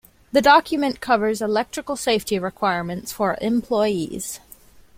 The 0.31 0.41
document 0.41 0.99
covers 0.99 1.43
electrical 1.43 1.95
safety 1.95 2.39
requirements 2.39 3.11
for 3.13 3.37
employees. 3.39 4.39